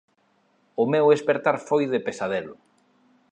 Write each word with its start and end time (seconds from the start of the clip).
O 0.81 0.83
meu 0.93 1.05
espertar 1.15 1.57
foi 1.67 1.83
de 1.93 1.99
pesadelo. 2.07 2.55